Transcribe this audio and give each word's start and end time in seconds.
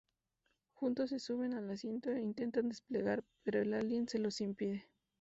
Juntos 0.73 1.11
se 1.11 1.19
suben 1.19 1.53
al 1.53 1.69
asiento 1.69 2.09
e 2.09 2.23
intentan 2.23 2.69
despegar, 2.69 3.23
pero 3.43 3.61
el 3.61 3.71
alien 3.75 4.07
se 4.09 4.17
los 4.17 4.41
impide. 4.41 4.87